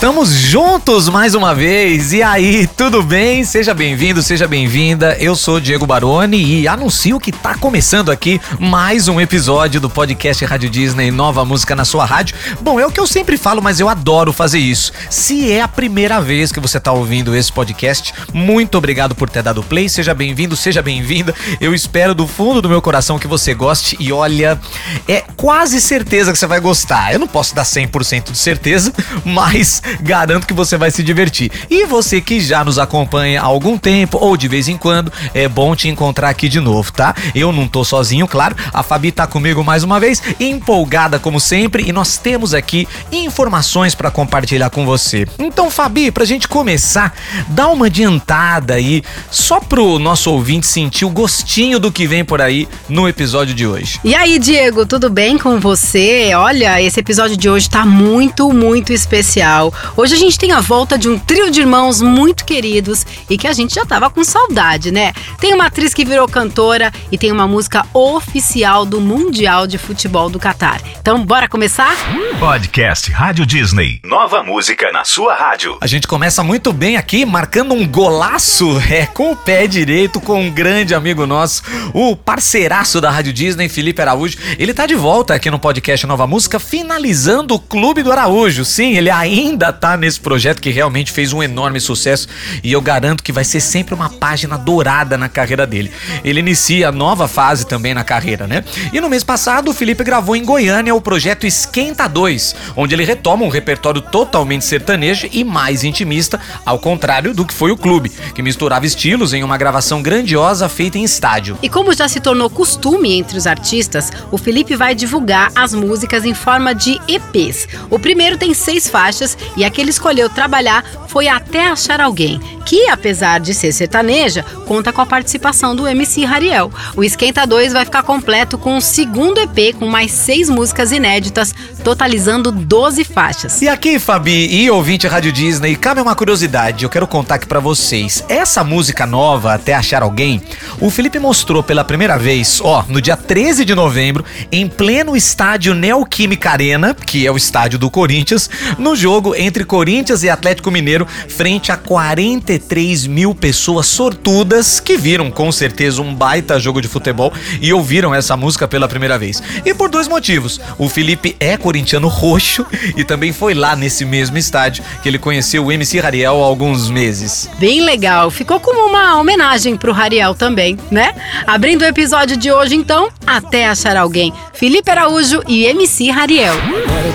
[0.00, 2.14] Estamos juntos mais uma vez.
[2.14, 3.44] E aí, tudo bem?
[3.44, 5.14] Seja bem-vindo, seja bem-vinda.
[5.20, 10.42] Eu sou Diego Baroni e anuncio que tá começando aqui mais um episódio do podcast
[10.42, 12.34] Rádio Disney Nova Música na sua rádio.
[12.62, 14.90] Bom, é o que eu sempre falo, mas eu adoro fazer isso.
[15.10, 19.42] Se é a primeira vez que você tá ouvindo esse podcast, muito obrigado por ter
[19.42, 19.86] dado play.
[19.86, 21.34] Seja bem-vindo, seja bem-vinda.
[21.60, 24.58] Eu espero do fundo do meu coração que você goste e olha,
[25.06, 27.12] é quase certeza que você vai gostar.
[27.12, 28.94] Eu não posso dar 100% de certeza,
[29.26, 31.50] mas garanto que você vai se divertir.
[31.68, 35.48] E você que já nos acompanha há algum tempo ou de vez em quando, é
[35.48, 37.14] bom te encontrar aqui de novo, tá?
[37.34, 38.56] Eu não tô sozinho, claro.
[38.72, 43.94] A Fabi tá comigo mais uma vez, empolgada como sempre, e nós temos aqui informações
[43.94, 45.26] para compartilhar com você.
[45.38, 47.14] Então, Fabi, pra gente começar,
[47.48, 52.40] dá uma adiantada aí, só pro nosso ouvinte sentir o gostinho do que vem por
[52.40, 54.00] aí no episódio de hoje.
[54.04, 56.32] E aí, Diego, tudo bem com você?
[56.34, 59.72] Olha, esse episódio de hoje tá muito, muito especial.
[59.96, 63.46] Hoje a gente tem a volta de um trio de irmãos muito queridos e que
[63.46, 65.12] a gente já tava com saudade, né?
[65.40, 70.28] Tem uma atriz que virou cantora e tem uma música oficial do Mundial de Futebol
[70.30, 70.80] do Catar.
[71.00, 71.96] Então, bora começar?
[72.38, 74.00] Podcast Rádio Disney.
[74.04, 75.76] Nova música na sua rádio.
[75.80, 80.40] A gente começa muito bem aqui, marcando um golaço, é, com o pé direito, com
[80.40, 84.38] um grande amigo nosso, o parceiraço da Rádio Disney, Felipe Araújo.
[84.58, 88.64] Ele tá de volta aqui no podcast Nova Música, finalizando o Clube do Araújo.
[88.64, 92.28] Sim, ele ainda tá nesse projeto que realmente fez um enorme sucesso
[92.62, 95.90] e eu garanto que vai ser sempre uma página dourada na carreira dele.
[96.24, 98.64] Ele inicia a nova fase também na carreira, né?
[98.92, 103.04] E no mês passado, o Felipe gravou em Goiânia o projeto Esquenta 2, onde ele
[103.04, 108.10] retoma um repertório totalmente sertanejo e mais intimista, ao contrário do que foi o clube,
[108.34, 111.58] que misturava estilos em uma gravação grandiosa feita em estádio.
[111.62, 116.24] E como já se tornou costume entre os artistas, o Felipe vai divulgar as músicas
[116.24, 117.68] em forma de EPs.
[117.90, 122.40] O primeiro tem seis faixas e a que ele escolheu trabalhar foi Até Achar Alguém,
[122.64, 126.72] que, apesar de ser sertaneja, conta com a participação do MC Rariel.
[126.96, 131.54] O Esquenta 2 vai ficar completo com um segundo EP com mais seis músicas inéditas,
[131.84, 133.60] totalizando 12 faixas.
[133.60, 137.60] E aqui, Fabi e ouvinte Rádio Disney, cabe uma curiosidade, eu quero contar aqui pra
[137.60, 138.24] vocês.
[138.26, 140.42] Essa música nova, Até Achar Alguém,
[140.80, 145.74] o Felipe mostrou pela primeira vez, ó, no dia 13 de novembro, em pleno estádio
[145.74, 148.48] Neoquímica Arena, que é o estádio do Corinthians,
[148.78, 155.30] no jogo entre Corinthians e Atlético Mineiro, frente a 43 mil pessoas sortudas que viram
[155.30, 159.42] com certeza um baita jogo de futebol e ouviram essa música pela primeira vez.
[159.64, 160.60] E por dois motivos.
[160.78, 162.66] O Felipe é corintiano roxo
[162.96, 166.88] e também foi lá nesse mesmo estádio que ele conheceu o MC Rariel há alguns
[166.88, 167.48] meses.
[167.58, 171.14] Bem legal, ficou como uma homenagem pro Rariel também, né?
[171.46, 174.32] Abrindo o episódio de hoje, então, até achar alguém.
[174.52, 176.54] Felipe Araújo e MC Rariel.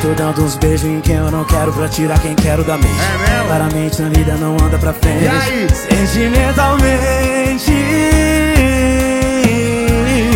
[0.01, 2.89] Tô dando uns beijos em quem eu não quero pra tirar quem quero da mente.
[2.89, 3.47] É mesmo?
[3.47, 5.23] Claramente na vida não anda pra frente.
[5.23, 5.67] E aí?
[5.73, 7.71] Sentimentalmente.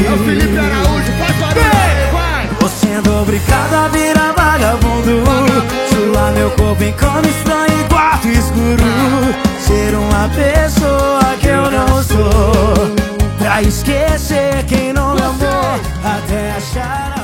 [0.07, 2.47] É o Felipe Araújo, faz barulho, vai!
[2.59, 5.23] Tô sendo obrigado a virar vagabundo.
[5.89, 8.83] Chular meu corpo em cama estranha e quarto escuro.
[9.59, 12.95] Ser uma pessoa que eu não sou.
[13.37, 15.79] Pra esquecer quem não me amou.
[16.03, 17.18] Até achar.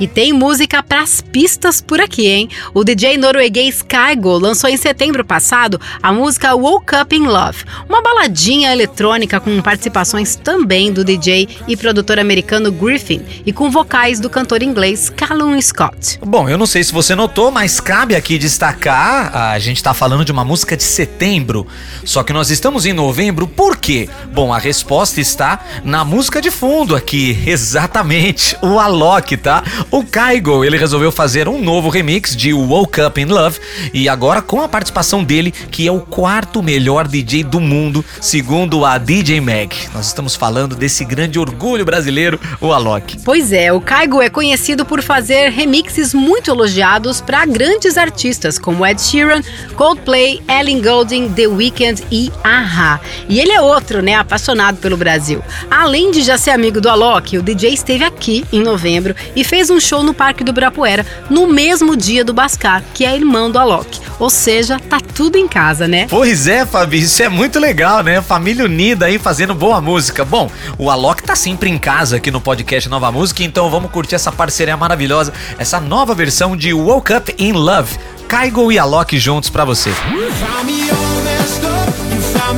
[0.00, 2.48] E tem música pras pistas por aqui, hein?
[2.72, 8.00] O DJ norueguês Kygo lançou em setembro passado a música Woke Up in Love, uma
[8.00, 14.30] baladinha eletrônica com participações também do DJ e produtor americano Griffin e com vocais do
[14.30, 16.20] cantor inglês Callum Scott.
[16.24, 20.24] Bom, eu não sei se você notou, mas cabe aqui destacar, a gente tá falando
[20.24, 21.66] de uma música de setembro,
[22.04, 24.08] só que nós estamos em novembro, por quê?
[24.32, 29.64] Bom, a resposta está na música de fundo aqui, exatamente, o Alok, tá?
[29.90, 33.58] O Kygo, ele resolveu fazer um novo remix de Woke Up in Love
[33.94, 38.84] e agora com a participação dele, que é o quarto melhor DJ do mundo, segundo
[38.84, 39.74] a DJ Mag.
[39.94, 43.20] Nós estamos falando desse grande orgulho brasileiro, o Alok.
[43.24, 48.86] Pois é, o Kygo é conhecido por fazer remixes muito elogiados para grandes artistas como
[48.86, 49.40] Ed Sheeran,
[49.74, 53.00] Coldplay, Ellen Goulding, The Weeknd e Aha.
[53.26, 55.42] E ele é outro, né, apaixonado pelo Brasil.
[55.70, 59.70] Além de já ser amigo do Alok, o DJ esteve aqui em novembro e fez
[59.70, 63.58] um show no Parque do Ibirapuera no mesmo dia do Bascar, que é irmão do
[63.58, 64.00] Alok.
[64.18, 66.06] Ou seja, tá tudo em casa, né?
[66.08, 68.20] Pois é, Fabi, isso é muito legal, né?
[68.20, 70.24] Família unida aí fazendo boa música.
[70.24, 74.14] Bom, o Alok tá sempre em casa aqui no podcast Nova Música, então vamos curtir
[74.14, 77.98] essa parceria maravilhosa, essa nova versão de Woke Up in Love.
[78.28, 79.90] Kygo e Alok juntos pra você.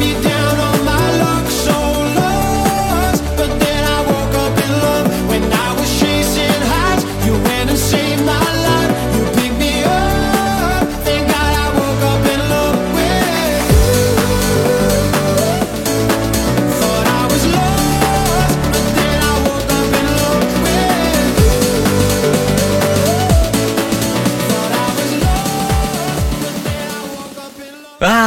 [0.00, 0.29] You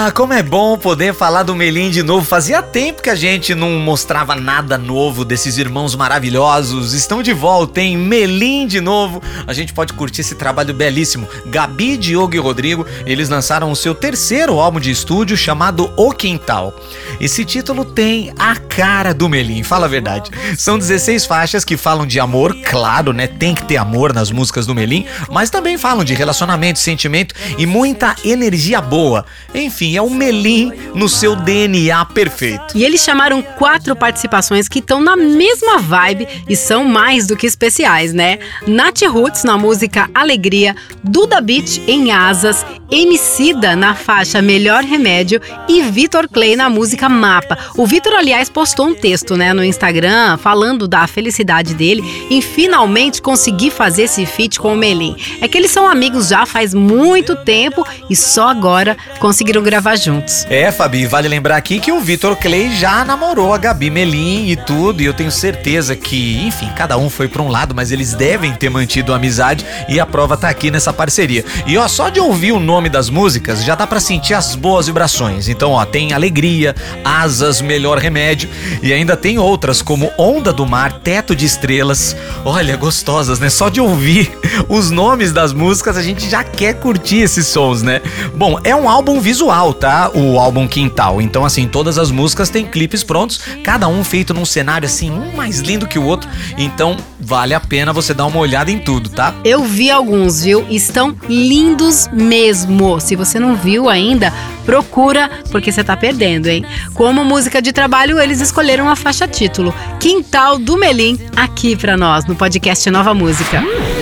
[0.06, 2.26] Ah, como é bom poder falar do Melim de novo.
[2.26, 6.92] Fazia tempo que a gente não mostrava nada novo desses irmãos maravilhosos.
[6.94, 7.96] Estão de volta, hein?
[7.96, 9.24] Melim de novo.
[9.48, 11.26] A gente pode curtir esse trabalho belíssimo.
[11.46, 16.78] Gabi, Diogo e Rodrigo, eles lançaram o seu terceiro álbum de estúdio chamado O Quintal.
[17.22, 20.30] Esse título tem a cara do Melim, fala a verdade.
[20.58, 23.26] São 16 faixas que falam de amor, claro, né?
[23.26, 27.66] Tem que ter amor nas músicas do Melim, mas também falam de relacionamento, sentimento e
[27.66, 29.26] muita energia boa.
[29.56, 32.76] Enfim, é o Melim no seu DNA perfeito.
[32.76, 37.46] E eles chamaram quatro participações que estão na mesma vibe e são mais do que
[37.48, 38.40] especiais, né?
[38.68, 45.82] Nath Roots na música Alegria, Duda Beat em Asas, Emicida na faixa Melhor Remédio e
[45.82, 47.58] Vitor Clay na música Mapa.
[47.76, 53.22] O Vitor, aliás, postou um texto, né, no Instagram falando da felicidade dele em finalmente
[53.22, 55.16] conseguir fazer esse feat com o Melim.
[55.42, 60.46] É que eles são amigos já faz muito tempo e só agora conseguiram gravar juntos.
[60.50, 64.56] É, Fabi, vale lembrar aqui que o Vitor Clay já namorou a Gabi Melim e
[64.56, 68.14] tudo, e eu tenho certeza que, enfim, cada um foi pra um lado, mas eles
[68.14, 71.44] devem ter mantido a amizade e a prova tá aqui nessa parceria.
[71.68, 74.88] E ó, só de ouvir o nome das músicas já dá pra sentir as boas
[74.88, 75.50] vibrações.
[75.50, 78.50] Então, ó, tem Alegria, Asas, Melhor Remédio
[78.82, 82.16] e ainda tem outras como Onda do Mar, Teto de Estrelas.
[82.46, 83.50] Olha, gostosas, né?
[83.50, 84.32] Só de ouvir
[84.70, 88.02] os nomes das músicas a gente já quer curtir esses sons, né?
[88.36, 90.12] Bom, é um álbum visual, tá?
[90.14, 91.22] O álbum Quintal.
[91.22, 95.36] Então, assim, todas as músicas têm clipes prontos, cada um feito num cenário assim, um
[95.36, 96.30] mais lindo que o outro.
[96.58, 99.34] Então, vale a pena você dar uma olhada em tudo, tá?
[99.44, 100.66] Eu vi alguns, viu?
[100.70, 103.00] Estão lindos mesmo.
[103.00, 104.34] Se você não viu ainda,
[104.66, 106.66] procura porque você tá perdendo, hein?
[106.94, 112.26] Como música de trabalho, eles escolheram a faixa título Quintal do Melim aqui pra nós
[112.26, 113.62] no podcast Nova Música.
[113.62, 113.93] Finalzinho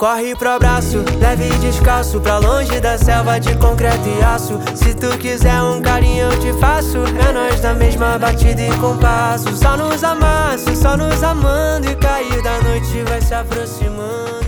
[0.00, 4.58] corre pro abraço, leve e descalço pra longe da selva de concreto e aço.
[4.74, 9.54] Se tu quiser um carinho eu te faço, é nós da mesma batida e compasso.
[9.54, 14.39] Só nos amasso, só nos amando e cair da noite vai se aproximando.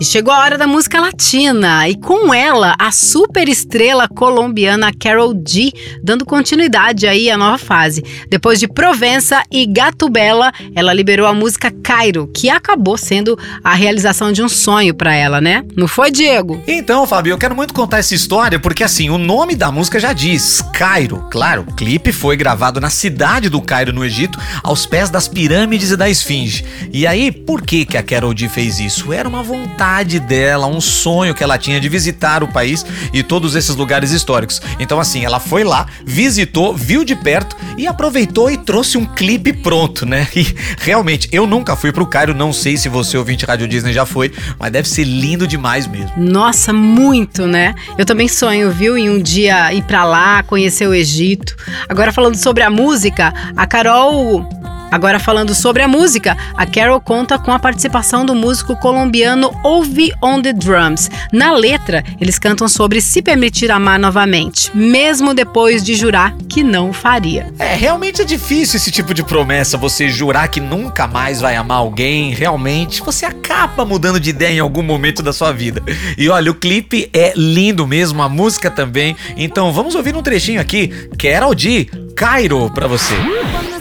[0.00, 5.34] E chegou a hora da música latina, e com ela, a super estrela colombiana Carol
[5.44, 8.04] G, dando continuidade aí à nova fase.
[8.30, 13.74] Depois de Provença e Gato Bela, ela liberou a música Cairo, que acabou sendo a
[13.74, 15.64] realização de um sonho pra ela, né?
[15.76, 16.62] Não foi, Diego?
[16.68, 20.12] Então, Fábio, eu quero muito contar essa história porque, assim, o nome da música já
[20.12, 21.26] diz Cairo.
[21.28, 25.90] Claro, o clipe foi gravado na cidade do Cairo, no Egito, aos pés das pirâmides
[25.90, 26.64] e da Esfinge.
[26.92, 29.12] E aí, por que, que a Carol D fez isso?
[29.12, 29.87] Era uma vontade
[30.20, 34.60] dela, um sonho que ela tinha de visitar o país e todos esses lugares históricos.
[34.78, 39.52] Então, assim, ela foi lá, visitou, viu de perto e aproveitou e trouxe um clipe
[39.52, 40.26] pronto, né?
[40.38, 44.06] E realmente, eu nunca fui pro Cairo, não sei se você ouvinte Rádio Disney já
[44.06, 46.12] foi, mas deve ser lindo demais mesmo.
[46.16, 47.74] Nossa, muito, né?
[47.96, 51.56] Eu também sonho, viu, em um dia ir pra lá, conhecer o Egito.
[51.88, 54.48] Agora falando sobre a música, a Carol
[54.90, 60.12] Agora falando sobre a música, a Carol conta com a participação do músico colombiano Ovi
[60.22, 61.10] on the Drums.
[61.32, 66.90] Na letra, eles cantam sobre se permitir amar novamente, mesmo depois de jurar que não
[66.90, 67.52] o faria.
[67.58, 71.78] É, realmente é difícil esse tipo de promessa, você jurar que nunca mais vai amar
[71.78, 75.82] alguém, realmente você acaba mudando de ideia em algum momento da sua vida.
[76.16, 79.16] E olha, o clipe é lindo mesmo, a música também.
[79.36, 83.14] Então vamos ouvir um trechinho aqui, Carol D, Cairo, pra você.
[83.14, 83.77] Cuando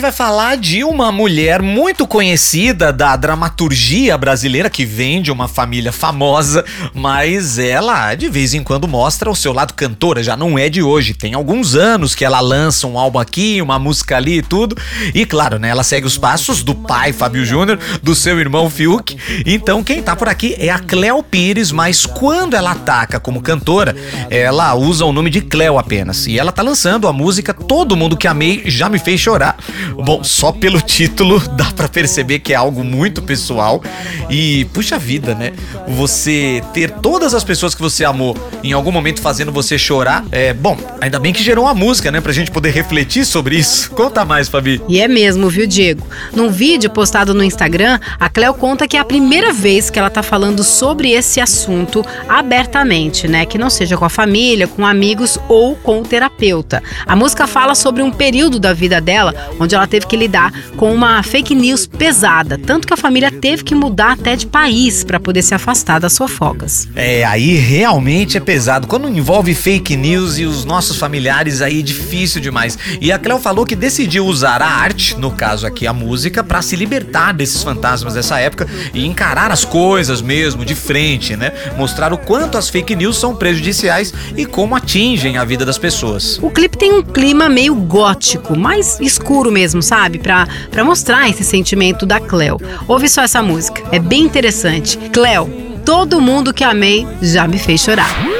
[0.00, 5.46] gente vai falar de uma mulher muito conhecida da dramaturgia brasileira que vem de uma
[5.46, 6.64] família famosa,
[6.94, 10.82] mas ela de vez em quando mostra o seu lado cantora, já não é de
[10.82, 11.12] hoje.
[11.12, 14.74] Tem alguns anos que ela lança um álbum aqui, uma música ali e tudo.
[15.14, 19.18] E claro, né, ela segue os passos do pai Fábio Júnior, do seu irmão Fiuk.
[19.44, 23.94] Então quem tá por aqui é a Cleo Pires, mas quando ela ataca como cantora,
[24.30, 26.26] ela usa o nome de Cleo apenas.
[26.26, 29.58] E ela tá lançando a música Todo Mundo Que Amei Já Me Fez Chorar.
[29.94, 33.82] Bom, só pelo título dá pra perceber que é algo muito pessoal
[34.28, 35.52] e puxa vida, né?
[35.88, 40.52] Você ter todas as pessoas que você amou em algum momento fazendo você chorar, é
[40.52, 40.76] bom.
[41.00, 43.90] Ainda bem que gerou uma música, né, pra gente poder refletir sobre isso.
[44.00, 44.80] Conta mais, Fabi.
[44.88, 46.06] E é mesmo, viu, Diego?
[46.32, 50.10] Num vídeo postado no Instagram, a Cleo conta que é a primeira vez que ela
[50.10, 53.46] tá falando sobre esse assunto abertamente, né?
[53.46, 56.82] Que não seja com a família, com amigos ou com o terapeuta.
[57.06, 60.92] A música fala sobre um período da vida dela onde ela teve que lidar com
[60.92, 65.20] uma fake news pesada, tanto que a família teve que mudar até de país para
[65.20, 66.88] poder se afastar das fofocas.
[66.94, 68.86] É, aí realmente é pesado.
[68.86, 72.78] Quando envolve fake news e os nossos familiares, aí é difícil demais.
[73.00, 76.62] E a Cleo falou que decidiu usar a arte, no caso aqui a música, para
[76.62, 81.52] se libertar desses fantasmas dessa época e encarar as coisas mesmo de frente, né?
[81.76, 86.38] Mostrar o quanto as fake news são prejudiciais e como atingem a vida das pessoas.
[86.42, 90.18] O clipe tem um clima meio gótico, mais escuro mesmo, sabe?
[90.18, 92.58] Pra, pra mostrar esse sentimento da Cleo.
[92.88, 94.96] Ouve só essa música, é bem interessante.
[95.12, 95.48] Cleo,
[95.84, 98.39] todo mundo que amei já me fez chorar.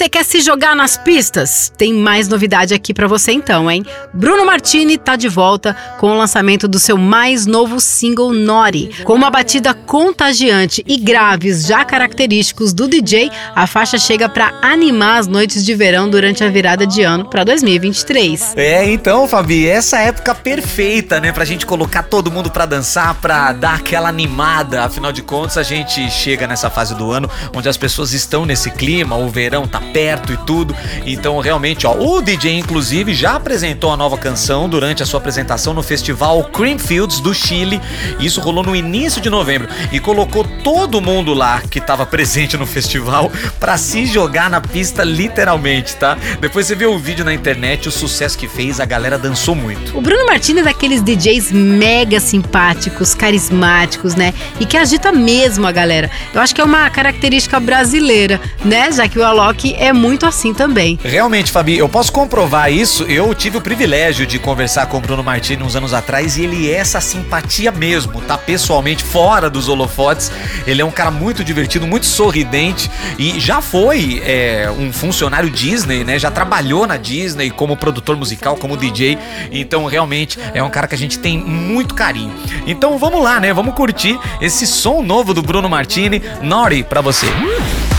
[0.00, 1.70] Você quer se jogar nas pistas?
[1.76, 3.84] Tem mais novidade aqui pra você então, hein?
[4.14, 8.90] Bruno Martini tá de volta com o lançamento do seu mais novo single Nori.
[9.04, 15.18] Com uma batida contagiante e graves já característicos do DJ, a faixa chega pra animar
[15.18, 18.54] as noites de verão durante a virada de ano pra 2023.
[18.56, 23.52] É, então, Fabi, essa época perfeita, né, pra gente colocar todo mundo pra dançar, pra
[23.52, 24.82] dar aquela animada.
[24.82, 28.70] Afinal de contas, a gente chega nessa fase do ano onde as pessoas estão nesse
[28.70, 30.74] clima, o verão tá perto e tudo.
[31.06, 35.74] Então, realmente, ó, o DJ inclusive já apresentou a nova canção durante a sua apresentação
[35.74, 37.80] no festival Creamfields do Chile.
[38.18, 42.66] Isso rolou no início de novembro e colocou todo mundo lá que tava presente no
[42.66, 46.16] festival pra se jogar na pista literalmente, tá?
[46.40, 49.96] Depois você vê o vídeo na internet, o sucesso que fez, a galera dançou muito.
[49.96, 54.32] O Bruno Martini é daqueles DJs mega simpáticos, carismáticos, né?
[54.58, 56.10] E que agita mesmo a galera.
[56.32, 58.90] Eu acho que é uma característica brasileira, né?
[58.92, 60.98] Já que o Alok é muito assim também.
[61.02, 63.04] Realmente, Fabi, eu posso comprovar isso.
[63.04, 66.70] Eu tive o privilégio de conversar com o Bruno Martini uns anos atrás e ele
[66.70, 68.36] é essa simpatia mesmo, tá?
[68.36, 70.30] Pessoalmente, fora dos holofotes.
[70.66, 76.04] Ele é um cara muito divertido, muito sorridente e já foi é, um funcionário Disney,
[76.04, 76.18] né?
[76.18, 79.16] Já trabalhou na Disney como produtor musical, como DJ.
[79.50, 82.34] Então, realmente, é um cara que a gente tem muito carinho.
[82.66, 83.54] Então, vamos lá, né?
[83.54, 87.26] Vamos curtir esse som novo do Bruno Martini, Nori, pra você.
[87.26, 87.89] Gotta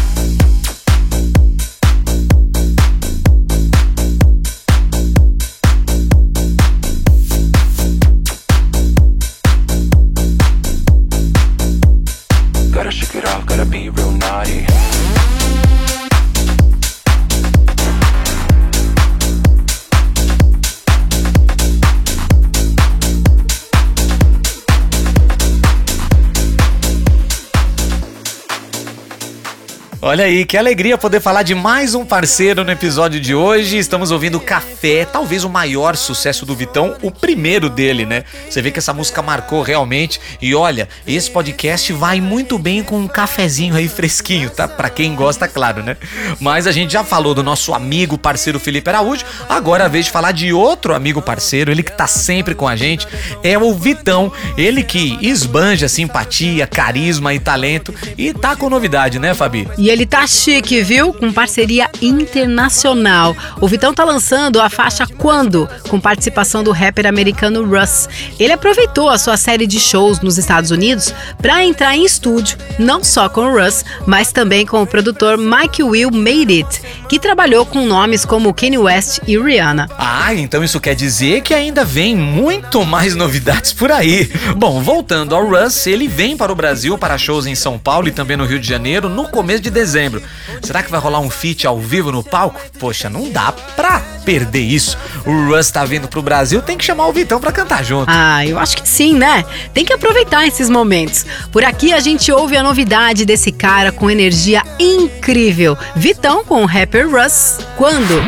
[30.04, 33.78] Olha aí, que alegria poder falar de mais um parceiro no episódio de hoje.
[33.78, 38.24] Estamos ouvindo Café, talvez o maior sucesso do Vitão, o primeiro dele, né?
[38.50, 40.20] Você vê que essa música marcou realmente.
[40.42, 44.68] E olha, esse podcast vai muito bem com um cafezinho aí fresquinho, tá?
[44.68, 45.96] Pra quem gosta, claro, né?
[46.40, 49.24] Mas a gente já falou do nosso amigo parceiro Felipe Araújo.
[49.48, 52.68] Agora é a vez de falar de outro amigo parceiro, ele que tá sempre com
[52.68, 53.08] a gente,
[53.44, 54.32] é o Vitão.
[54.58, 57.94] Ele que esbanja simpatia, carisma e talento.
[58.18, 59.68] E tá com novidade, né, Fabi?
[59.78, 61.14] E ele tá chique, viu?
[61.14, 63.36] Com parceria internacional.
[63.60, 68.08] O Vitão tá lançando a faixa Quando, com participação do rapper americano Russ.
[68.40, 73.04] Ele aproveitou a sua série de shows nos Estados Unidos para entrar em estúdio, não
[73.04, 77.66] só com o Russ, mas também com o produtor Mike Will Made It, que trabalhou
[77.66, 79.90] com nomes como Kanye West e Rihanna.
[79.98, 84.32] Ah, então isso quer dizer que ainda vem muito mais novidades por aí.
[84.56, 88.12] Bom, voltando ao Russ, ele vem para o Brasil para shows em São Paulo e
[88.12, 90.22] também no Rio de Janeiro no começo de dezembro.
[90.62, 92.62] Será que vai rolar um feat ao vivo no palco?
[92.78, 94.96] Poxa, não dá pra perder isso.
[95.26, 98.06] O Russ tá vindo pro Brasil, tem que chamar o Vitão pra cantar junto.
[98.08, 99.44] Ah, eu acho que sim, né?
[99.74, 101.26] Tem que aproveitar esses momentos.
[101.52, 105.76] Por aqui a gente ouve a novidade desse cara com energia incrível.
[105.96, 107.58] Vitão com o rapper Russ.
[107.76, 108.22] Quando?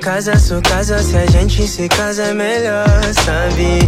[0.00, 2.86] Casa, sua casa, se a gente se casa é melhor,
[3.24, 3.80] sabe?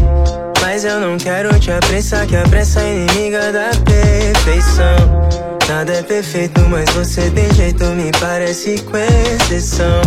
[0.61, 5.51] Mas eu não quero te apressar, que a pressa é inimiga da perfeição.
[5.71, 10.03] Nada é perfeito, mas você tem jeito, me parece com exceção.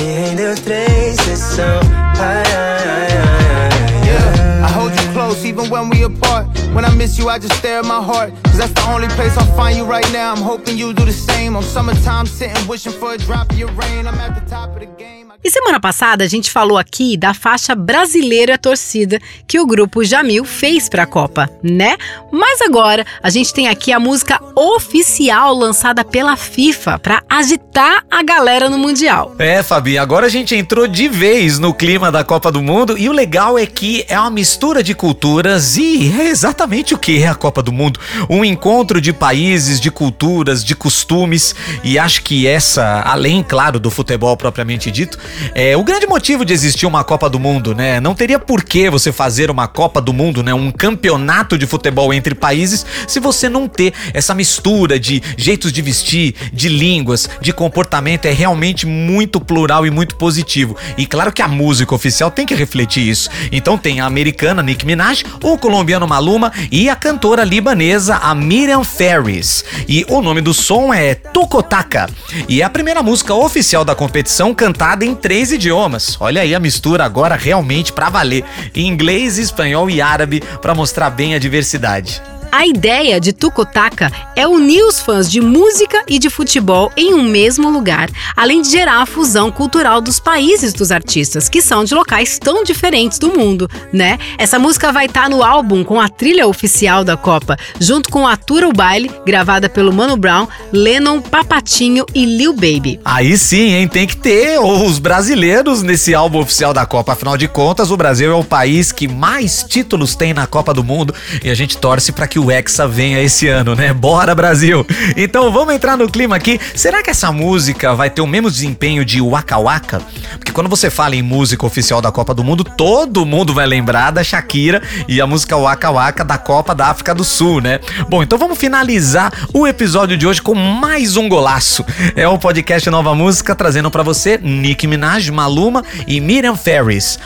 [0.00, 1.80] Me rendeu três sessão.
[2.18, 6.46] Ai, ai, ai, ai, Yeah, I hold you close even when we apart.
[6.72, 8.32] When I miss you, I just stare at my heart.
[8.44, 10.32] Cause that's the only place I'll find you right now.
[10.32, 11.56] I'm hoping you do the same.
[11.56, 14.06] On summertime, sitting wishing for a drop of your rain.
[14.06, 15.25] I'm at the top of the game.
[15.44, 20.44] E semana passada a gente falou aqui da faixa brasileira torcida que o grupo Jamil
[20.44, 21.96] fez pra Copa, né?
[22.32, 28.22] Mas agora a gente tem aqui a música oficial lançada pela FIFA pra agitar a
[28.22, 29.34] galera no Mundial.
[29.38, 33.08] É, Fabi, agora a gente entrou de vez no clima da Copa do Mundo e
[33.08, 37.28] o legal é que é uma mistura de culturas e é exatamente o que é
[37.28, 38.00] a Copa do Mundo.
[38.28, 43.90] Um encontro de países, de culturas, de costumes e acho que essa, além, claro, do
[43.90, 45.18] futebol propriamente dito,
[45.54, 48.00] é o grande motivo de existir uma Copa do Mundo, né?
[48.00, 50.52] Não teria por que você fazer uma Copa do Mundo, né?
[50.54, 55.82] Um campeonato de futebol entre países se você não ter essa mistura de jeitos de
[55.82, 58.26] vestir, de línguas, de comportamento.
[58.26, 60.76] É realmente muito plural e muito positivo.
[60.96, 63.30] E claro que a música oficial tem que refletir isso.
[63.50, 68.84] Então tem a americana Nicki Minaj, o colombiano Maluma e a cantora libanesa a Miriam
[68.84, 69.64] Ferris.
[69.88, 72.08] E o nome do som é Tokotaka.
[72.48, 76.16] E é a primeira música oficial da competição cantada em três idiomas.
[76.20, 78.44] Olha aí a mistura agora realmente pra valer.
[78.74, 82.22] Em inglês, espanhol e árabe para mostrar bem a diversidade.
[82.56, 87.22] A ideia de Tukotaka é unir os fãs de música e de futebol em um
[87.22, 91.94] mesmo lugar, além de gerar a fusão cultural dos países dos artistas, que são de
[91.94, 94.18] locais tão diferentes do mundo, né?
[94.38, 98.66] Essa música vai estar no álbum com a trilha oficial da Copa, junto com Atura
[98.66, 102.98] o Baile, gravada pelo Mano Brown, Lennon, Papatinho e Lil Baby.
[103.04, 103.86] Aí sim, hein?
[103.86, 107.12] Tem que ter os brasileiros nesse álbum oficial da Copa.
[107.12, 110.82] Afinal de contas, o Brasil é o país que mais títulos tem na Copa do
[110.82, 111.14] Mundo
[111.44, 113.92] e a gente torce para que o Hexa venha esse ano, né?
[113.92, 114.86] Bora, Brasil!
[115.16, 116.60] Então vamos entrar no clima aqui.
[116.74, 120.02] Será que essa música vai ter o mesmo desempenho de Waka Waka?
[120.38, 124.10] Porque quando você fala em música oficial da Copa do Mundo, todo mundo vai lembrar
[124.10, 127.80] da Shakira e a música Waka Waka da Copa da África do Sul, né?
[128.08, 131.84] Bom, então vamos finalizar o episódio de hoje com mais um golaço.
[132.14, 137.18] É o podcast Nova Música trazendo para você Nicki Minaj, Maluma e Miriam Ferris.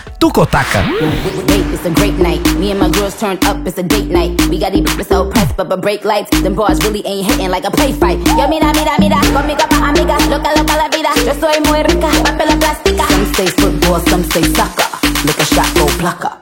[4.99, 5.08] It's a great night.
[5.08, 5.08] Me and my girls turned up, it's a date night.
[5.08, 6.40] We got these bitches so pressed, but but break lights.
[6.42, 8.18] Them bars really ain't hitting like a play fight.
[8.36, 10.16] Yo, mira, mira, mira, conmigo pa' amiga.
[10.30, 11.10] Loca, loca la vida.
[11.24, 13.06] Yo soy muy rica, papel plástica.
[13.08, 14.88] Some say football, some say soccer.
[15.24, 16.32] Look a shot, go blocker.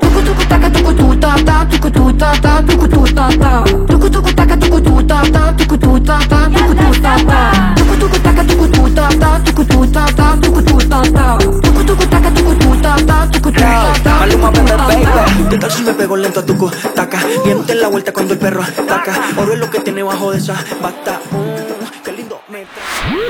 [0.00, 3.64] Tuku tuku taka tuku tu ta ta tuku tu ta ta tuku tu ta ta
[3.86, 7.38] tuku tuku taka tuku tu ta ta tuku tu ta ta tuku tu ta ta
[7.76, 11.38] tuku tuku taka tuku tu ta ta tuku tu ta ta tuku tu ta ta
[11.38, 15.25] tuku tuku taka tuku tu ta ta tuku tu ta ta Maluma, bebé, baby.
[15.56, 17.18] ¿Qué tal si me pego lento a tu taca?
[17.42, 19.32] Diente en la vuelta cuando el perro ataca.
[19.38, 21.18] Oro es lo que tiene bajo de esa bata.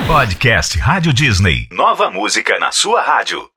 [0.08, 1.68] Podcast Rádio Disney.
[1.70, 3.52] Nova música na sua rádio.